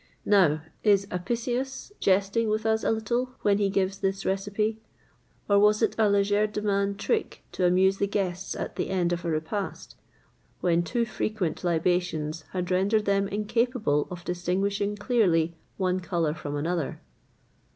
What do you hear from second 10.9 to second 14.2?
frequent libations had rendered them incapable